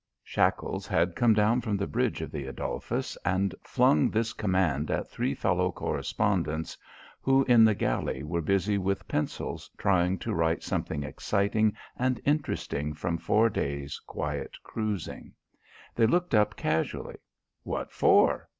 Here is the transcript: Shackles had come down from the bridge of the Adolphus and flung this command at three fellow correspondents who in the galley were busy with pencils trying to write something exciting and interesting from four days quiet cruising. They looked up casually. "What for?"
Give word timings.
Shackles 0.23 0.87
had 0.87 1.15
come 1.15 1.35
down 1.35 1.61
from 1.61 1.77
the 1.77 1.85
bridge 1.85 2.21
of 2.21 2.31
the 2.31 2.47
Adolphus 2.47 3.19
and 3.23 3.53
flung 3.63 4.09
this 4.09 4.33
command 4.33 4.89
at 4.89 5.11
three 5.11 5.35
fellow 5.35 5.71
correspondents 5.71 6.75
who 7.21 7.43
in 7.43 7.63
the 7.63 7.75
galley 7.75 8.23
were 8.23 8.41
busy 8.41 8.79
with 8.79 9.07
pencils 9.07 9.69
trying 9.77 10.17
to 10.17 10.33
write 10.33 10.63
something 10.63 11.03
exciting 11.03 11.75
and 11.95 12.19
interesting 12.25 12.95
from 12.95 13.19
four 13.19 13.47
days 13.47 13.99
quiet 14.07 14.57
cruising. 14.63 15.33
They 15.93 16.07
looked 16.07 16.33
up 16.33 16.55
casually. 16.55 17.17
"What 17.61 17.91
for?" 17.91 18.49